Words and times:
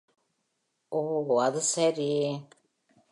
ஓ, 0.91 1.01
அது 1.41 1.61
சரி. 1.61 2.09